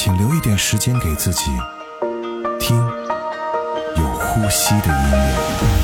[0.00, 1.50] 请留一点时间给自己，
[2.60, 2.76] 听
[3.96, 5.77] 有呼吸的音乐。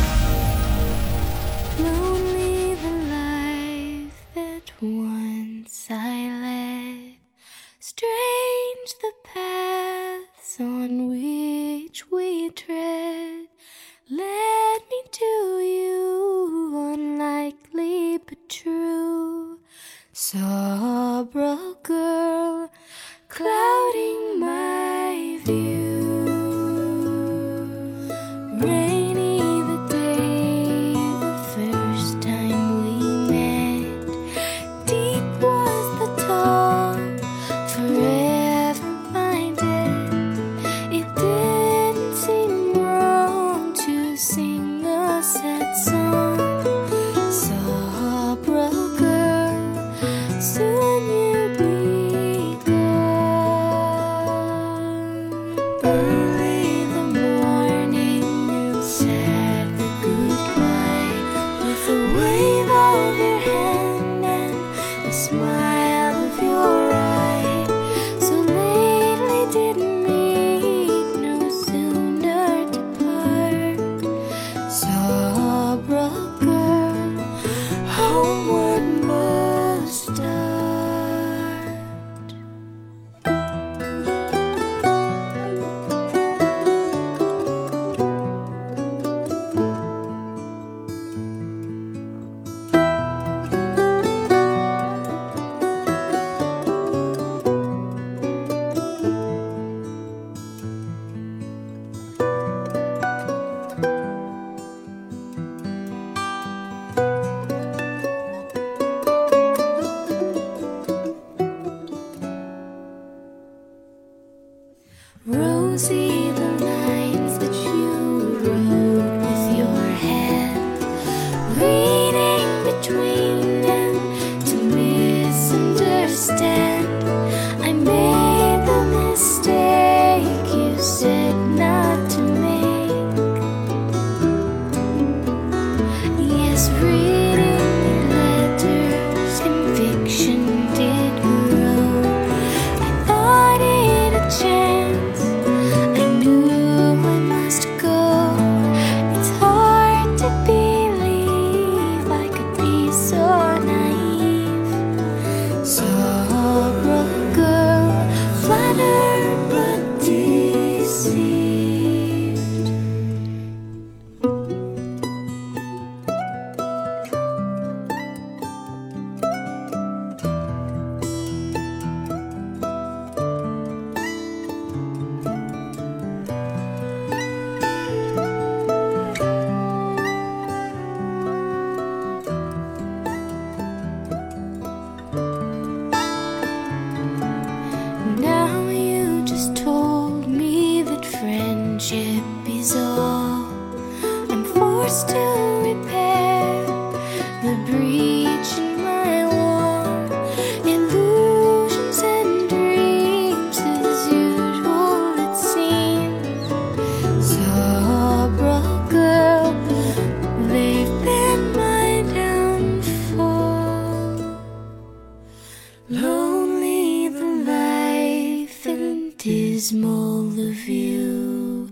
[219.53, 221.69] dismal the view.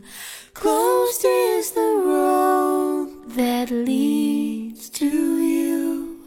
[0.54, 6.19] Closed is the road that leads to you.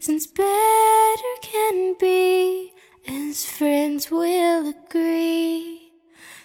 [0.00, 2.72] Since better can be,
[3.08, 5.90] as friends will agree.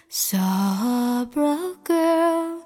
[0.08, 2.62] Sabra girl,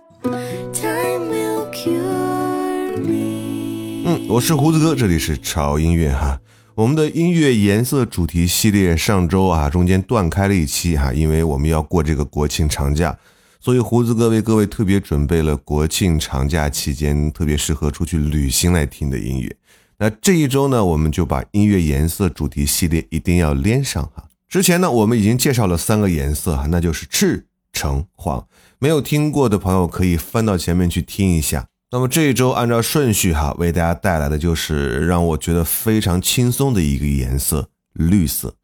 [0.73, 4.05] time will cure me.
[4.07, 6.39] 嗯，我是胡子哥，这里是潮音乐哈。
[6.80, 13.20] 我们的音乐颜色主题系列上周啊中间断开了一期哈，因为我们要过这个国庆长假，
[13.60, 19.54] 所以胡子哥为各位特别准备了国庆长假期间特别适合出去旅行来听的音乐。
[19.98, 24.30] 那这一周呢，我们就把音乐颜色主题系列一定要连上哈。
[24.48, 28.48] 之前呢，我们已经介绍了三个颜色哈，那就是赤、橙黄。
[28.80, 31.68] 没有听过的朋友可以翻到前面去听一下。
[31.92, 38.56] 那么这一周按照顺序哈，为大家带来的就是让我觉得非常轻松的一个颜色——绿色。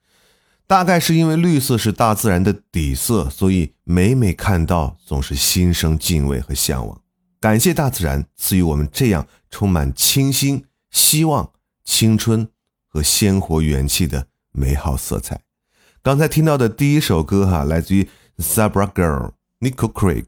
[0.67, 7.01] 大概是因为绿色是大自然的底色，所以每每看到总是心生敬畏和向往。
[7.39, 11.51] 感谢大自然赐予我们这样充满清新、希望、
[11.83, 12.47] 青春
[12.87, 15.41] 和鲜活元气的美好色彩。
[16.03, 18.07] 刚才听到的第一首歌哈，来自于
[18.37, 20.25] Zebra Girl Nickel Creek，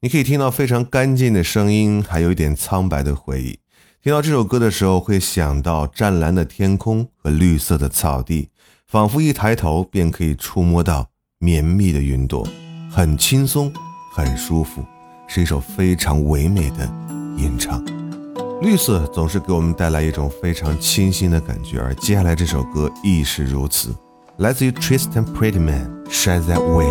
[0.00, 3.58] 你可以听到非常干净的声音，还有一点苍白的回忆。
[4.02, 8.50] 听到这首歌的时候，会想到湛蓝的天空和绿色的草地。
[8.86, 11.08] 仿佛一抬头便可以触摸到
[11.40, 12.46] 绵密的云朵，
[12.88, 13.72] 很轻松，
[14.14, 14.84] 很舒服，
[15.26, 16.88] 是一首非常唯美的
[17.36, 17.84] 吟唱。
[18.62, 23.92] 绿色总是给我们带来一种非常清新的感觉，而接下来这首歌亦是如此，
[24.36, 26.86] 来自于 Tristan Prettyman，《Shine That Way》。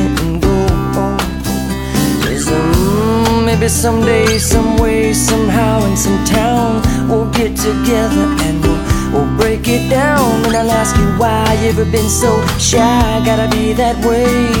[0.00, 0.56] And go.
[2.24, 8.80] Cause, um, maybe someday, some way, somehow, in some town, we'll get together and we'll,
[9.12, 10.44] we'll break it down.
[10.46, 13.22] And I'll ask you why you ever been so shy.
[13.24, 14.52] Gotta be that way.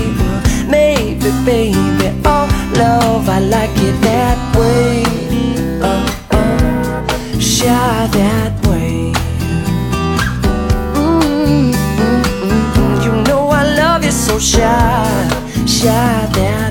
[0.68, 2.46] Maybe, baby, oh,
[2.76, 5.02] love, I like it that way.
[5.80, 9.12] Uh, uh, shy that way.
[10.92, 12.22] Mm, mm,
[12.76, 13.04] mm.
[13.04, 15.07] You know I love you so shy,
[15.78, 16.67] shot down.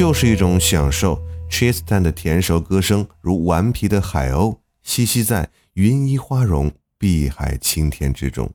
[0.00, 1.20] 就是一种享受。
[1.50, 8.50] Tristan 的甜熟歌声如顽皮的海鸥，栖息在云衣花容、碧海青天之中。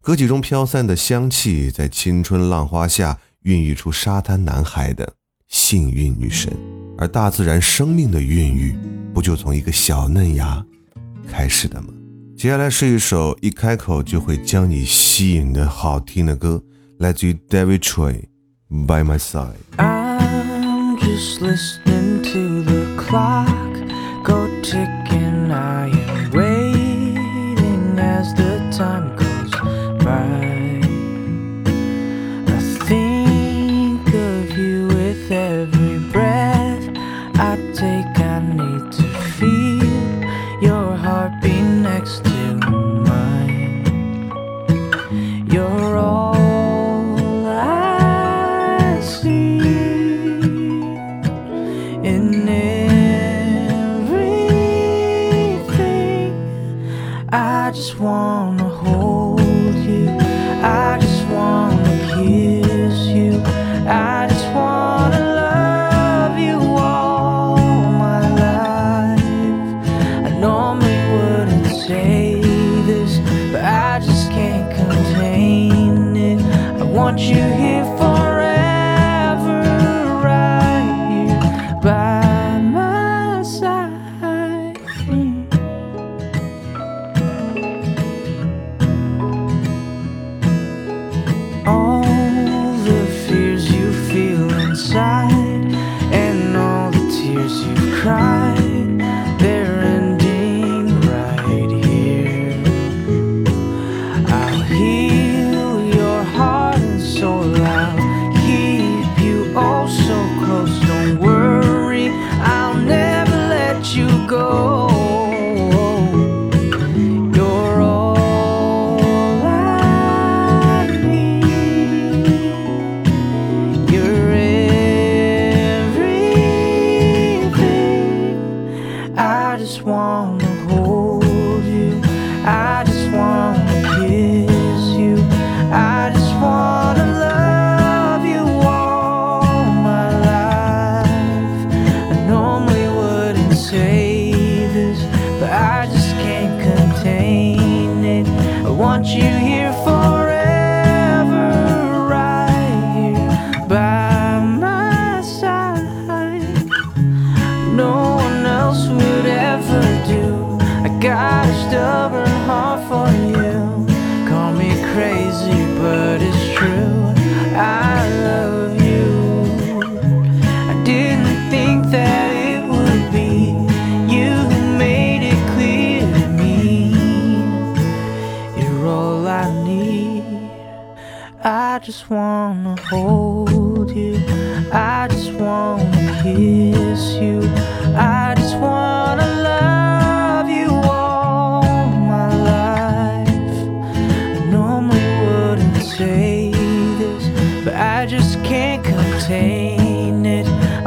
[0.00, 5.14] 歌曲中飘散的香气，在青春浪花下孕育出沙滩男孩的
[5.48, 6.56] 幸运女神。
[6.96, 8.78] 而大自然生命的孕育，
[9.12, 10.64] 不就从一个小嫩芽
[11.28, 11.88] 开始的吗？
[12.36, 16.62] 接下来是一首一开口就会将你吸引的好听的歌，
[16.98, 18.22] 来自于 David Choi，
[18.86, 19.54] 《By My Side》。
[21.00, 23.63] Just listening to the clock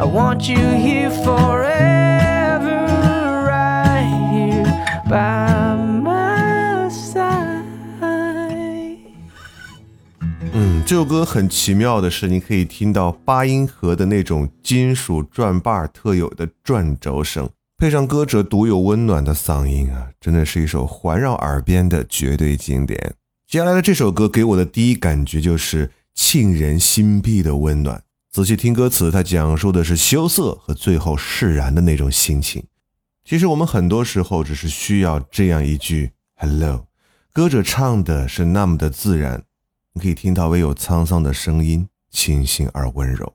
[0.08, 2.86] want you here forever,
[3.46, 4.64] right here
[5.08, 7.64] by my side.
[10.52, 23.12] 嗯，这首歌很奇妙的是，你可以听到八音盒的那种金属转把特有的转轴声，配上歌者独有温暖的嗓音啊，真的是一首环绕耳边的绝对经典。
[23.46, 28.02] 接下来的这首歌给我的第一感觉就是沁人心脾的温暖。
[28.30, 32.62] 仔细听歌词，它讲述的是羞涩和最后释然的那种心情。
[33.24, 36.86] 其实我们很多时候只是需要这样一句 “hello”，
[37.32, 39.42] 歌者唱的是那么的自然，
[39.94, 43.34] 你可以听到唯有沧桑的声音，清新而温柔。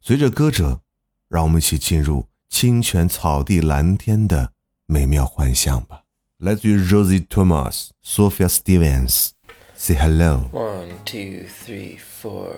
[0.00, 0.80] 随着歌者，
[1.28, 4.52] 让我们一起进入清泉草地蓝天的
[4.86, 6.02] 美妙幻想吧。
[6.38, 10.50] 来自于 Rosie Thomas、Sophia Stevens，Say Hello。
[10.52, 12.56] One, two, three, four.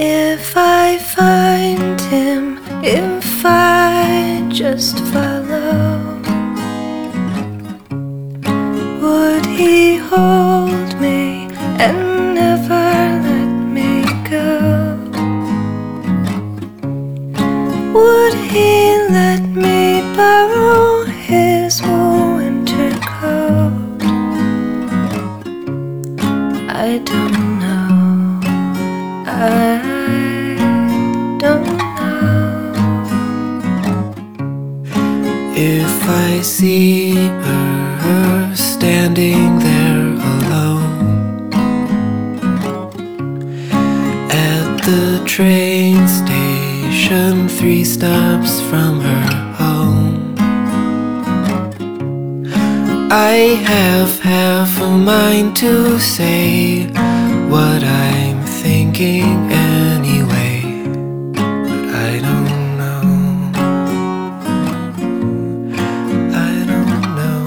[0.00, 5.27] If I find him, if I just follow,
[53.10, 56.86] I have half a mind to say
[57.48, 60.60] what I'm thinking anyway.
[61.32, 63.00] But I don't know.
[66.34, 67.46] I don't know.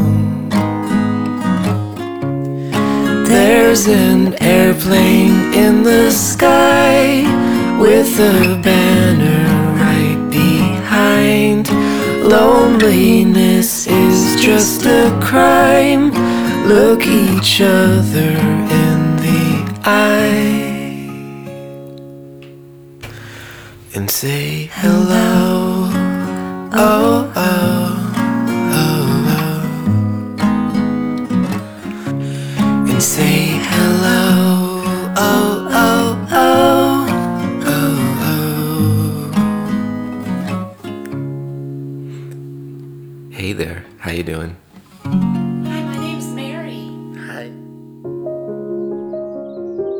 [3.25, 7.21] There's an airplane in the sky
[7.79, 9.45] with a banner
[9.79, 11.69] right behind.
[12.23, 16.11] Loneliness is just a crime.
[16.67, 18.31] Look each other
[18.83, 21.01] in the eye
[23.93, 25.89] and say hello.
[26.73, 28.00] Oh, oh,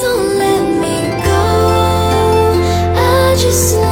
[0.00, 1.42] Don't let me go.
[2.96, 3.89] I just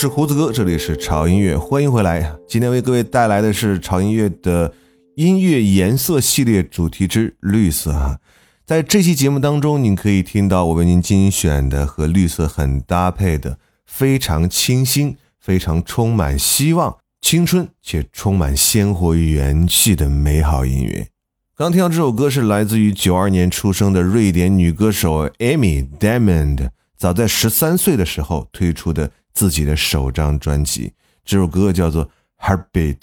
[0.00, 2.32] 是胡子哥，这里是潮音乐，欢迎回来。
[2.46, 4.72] 今天为各位带来的是潮音乐的
[5.16, 8.18] 音乐颜色系列主题之绿色啊。
[8.64, 21.08] 在这期节目当中，您可以听到我为您精选的和绿色很搭配的、非常清新、非常充满希望、青春且充满鲜活元气的美好音乐。
[21.56, 30.92] 刚听到这首歌是来自于九二年出生的瑞典女歌手 Amy Diamond，早在十三岁的时候推出的自己的首张专辑。
[31.24, 32.06] 这首歌叫做
[32.38, 32.96] 《Heartbeats》，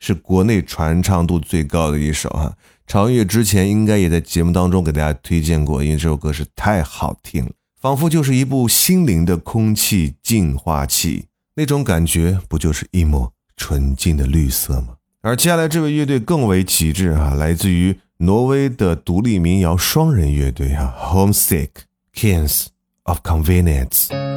[0.00, 2.54] 是国内传唱度最高的一首哈。
[2.86, 14.94] 潮音乐之前应该也在节目当中给大家推荐过，因为这首歌是太好听了，仿佛就是一部心灵的空气净化器，那种感觉不就是一抹纯净的绿色吗？
[15.20, 21.70] 而接下来这位乐队更为极致啊，来自于挪威的独立民谣双人乐队啊，Homesick
[22.14, 22.66] Kings
[23.02, 24.27] of Convenience。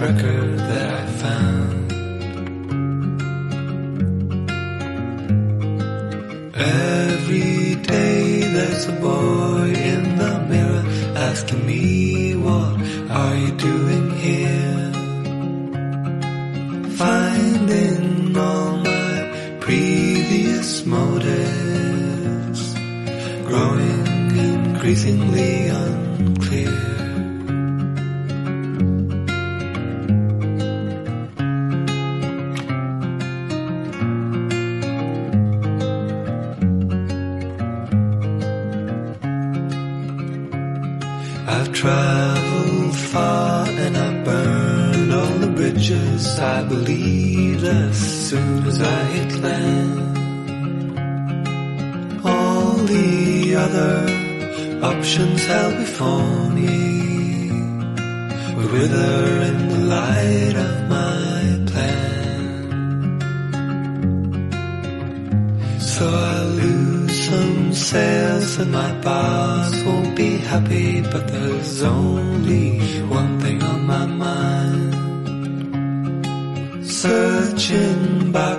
[0.00, 1.92] Record that I found.
[6.56, 10.84] Every day there's a boy in the mirror
[11.28, 13.89] asking me, What are you doing
[78.00, 78.49] Simba.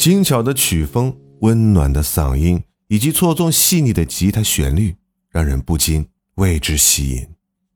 [0.00, 4.96] 精巧的曲风、温暖的嗓音以及错综细腻的吉他旋律，
[5.28, 7.28] 让人不禁为之吸引。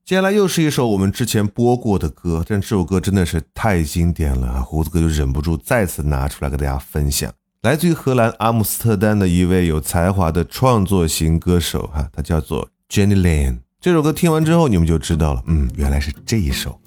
[0.06, 7.30] 接下来又是一首我们之前播过的歌，但这首歌真的是太经典了，胡子哥就忍不住再次拿出来跟大家分享。
[7.60, 13.58] 来自于荷兰阿姆斯特丹的一位有才华的创作型歌手，哈，他叫做 Jenny Lane。
[13.78, 16.80] 这首歌听完之后，你们就知道了，嗯，原来是这一首，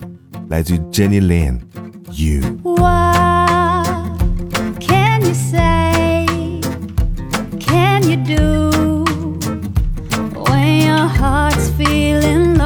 [0.50, 2.42] 来自于 Jenny Lane，You
[5.28, 6.26] 《You》。Say?
[7.60, 9.04] Can you do
[10.46, 12.57] when your heart's feeling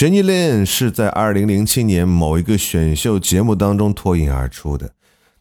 [0.00, 4.94] Jenny Lin 是在2007年某一个选秀节目当中脱颖而出的，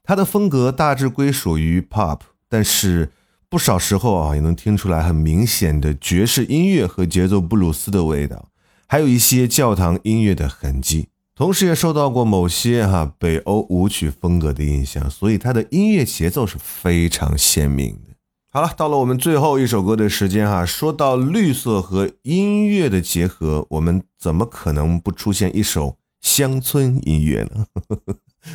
[0.03, 2.19] 她的风格大致归属于 pop，
[2.49, 3.09] 但是
[3.47, 8.49] 不少时候啊也能听出来很明显的爵士音乐和节奏布鲁斯的味道。
[8.85, 18.08] 还有一些教堂音乐的痕迹，同时也受到过某些哈北欧舞曲风格的影响，所以它的音乐节奏是非常鲜明的。
[18.51, 27.67] 好了，到了我们最后一首歌的时间哈，说到绿色和音乐的结合，我们怎么可能不出现一首乡村音乐呢？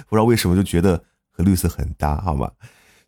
[0.09, 2.51] 不知道为什么就觉得和绿色很搭，好吗？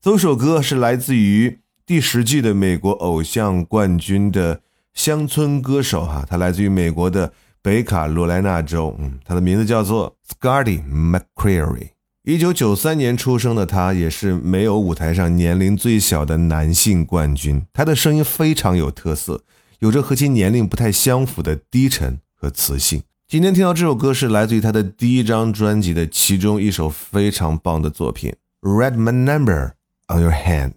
[0.00, 4.60] 这首歌是来自于第十季的美国偶像冠军的
[4.94, 11.95] 乡村歌手哈，他来自于美国的北卡罗来纳州，嗯，他的名字叫做 Scotty McCreery。
[12.26, 17.62] 一九九三年出生的他，也是没有舞台上年龄最小的男性冠军。
[17.72, 19.44] 他的声音非常有特色，
[19.78, 23.00] 有着和其年龄不太相符的低沉和磁性。
[23.28, 28.34] 今天听到这首歌是来自于他的第一张专辑的其中一首非常棒的作品
[28.68, 29.74] 《Red My Number
[30.08, 30.70] on Your Hand》。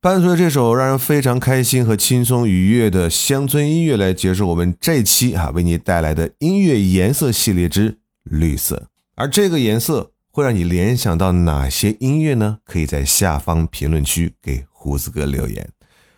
[0.00, 8.88] 伴随着这首让人非常开心和轻松愉悦的乡村音乐来结束我们这期哈为你带来的音乐颜色系列之绿色。
[9.14, 12.58] 而这个颜色会让你联想到哪些音乐呢？
[12.66, 15.66] 可以在下方评论区给胡子哥留言。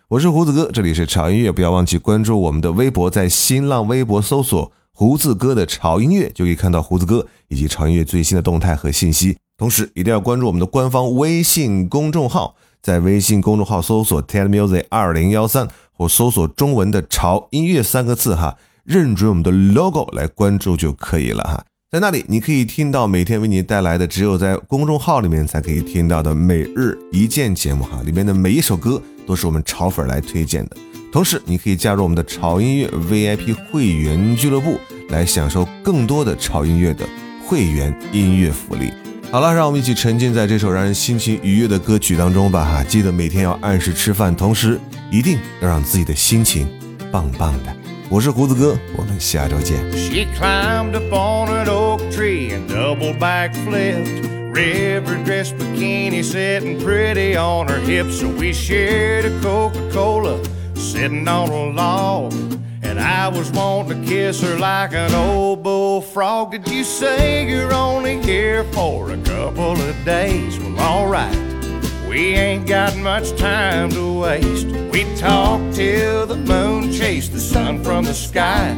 [0.09, 4.73] 我是胡子哥，这里是潮音乐，不要忘记关注我们的微博，在新浪微博搜索。
[4.91, 9.37] 胡子哥的潮音乐就可以看到胡子哥以及潮音乐最新的动态和信息。
[9.57, 21.63] 同时，一定要关注我们的官方微信公众号，在微信公众号搜索 “ted music 二零幺三”或搜索中文的“潮音乐”三个字哈，认准我们的 logo 来关注就可以了哈。
[21.91, 30.77] 在那里，你可以听到每天为你带来的只有在公众号里面才可以听到的每日一见节目哈，里面的每一首歌都是我们潮粉来推荐的。
[31.11, 37.09] 同时，你可以加入我们的潮音乐 VIP 会员俱乐部，来享受更多的潮音乐的
[37.43, 38.93] 会员音乐福利。
[39.31, 42.63] 好了，让我们一起沉浸在这首让人心情愉悦的歌曲当中吧！
[42.63, 46.67] 哈，记得每天要按时吃饭，同时一定要让自己的心情
[47.11, 47.75] 棒棒的。
[48.08, 49.78] 我是胡子哥，我们下周见。
[49.92, 54.30] She climbed up on an oak tree and double back flipped.
[54.52, 58.20] River dress bikini sitting pretty on her hips.
[58.20, 60.38] So we shared a Coca Cola
[60.74, 62.32] sitting on a log.
[62.82, 66.52] And I was wanting to kiss her like an old bullfrog.
[66.52, 70.56] Did you say you're only here for a couple of days?
[70.60, 71.47] Well, alright.
[72.09, 74.65] We ain't got much time to waste.
[74.65, 78.75] We talked till the moon chased the sun from the sky.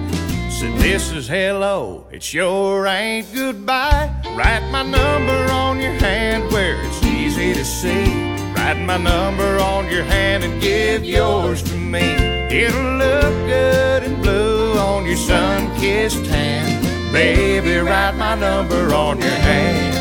[0.50, 4.14] Said this is hello, it sure ain't goodbye.
[4.36, 8.04] Write my number on your hand where it's easy to see.
[8.54, 12.02] Write my number on your hand and give yours to me.
[12.02, 16.84] It'll look good in blue on your sun kissed hand.
[17.14, 20.01] Baby, write my number on your hand.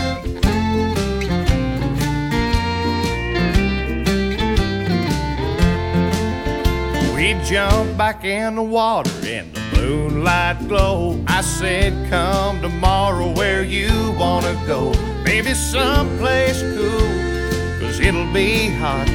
[7.31, 11.23] We jumped back in the water in the moonlight glow.
[11.29, 14.93] I said, Come tomorrow where you wanna go.
[15.23, 19.07] Maybe someplace cool, cause it'll be hot.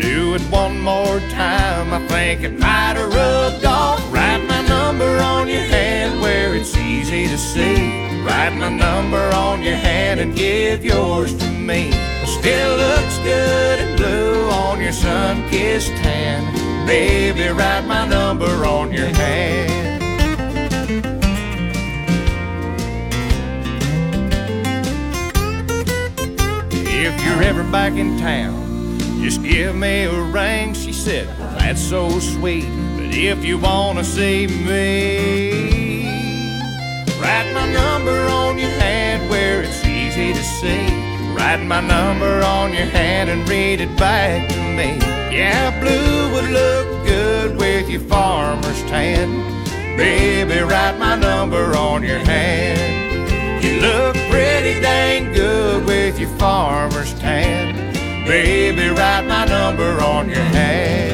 [0.00, 4.00] Do it one more time, I think it might have rubbed off.
[4.12, 7.90] Write my number on your hand where it's easy to see.
[8.22, 11.90] Write my number on your hand and give yours to me.
[12.24, 16.63] Still looks good in blue on your sun kissed hand.
[16.86, 20.02] Baby, write my number on your hand.
[27.06, 30.74] If you're ever back in town, just give me a ring.
[30.74, 31.26] She said,
[31.58, 32.66] That's so sweet.
[32.96, 36.04] But if you want to see me,
[37.18, 41.04] write my number on your hand where it's easy to see.
[41.34, 44.98] Write my number on your hand and read it back to me.
[45.34, 49.28] Yeah, blue would look good with your farmer's tan.
[49.96, 53.62] Baby, write my number on your hand.
[53.62, 57.74] You look pretty dang good with your farmer's tan.
[58.26, 61.13] Baby, write my number on your hand.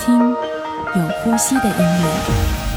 [0.00, 2.69] 听有呼吸的音乐。